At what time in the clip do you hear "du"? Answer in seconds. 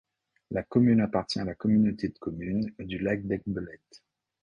2.79-2.97